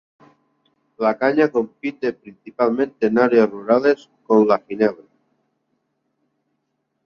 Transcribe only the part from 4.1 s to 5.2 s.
con la ginebra.